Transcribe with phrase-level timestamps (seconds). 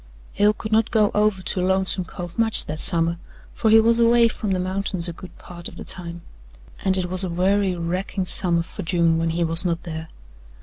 [0.33, 3.19] Hale could not go over to Lonesome Cove much that summer,
[3.53, 6.23] for he was away from the mountains a good part of the time,
[6.83, 10.07] and it was a weary, racking summer for June when he was not there.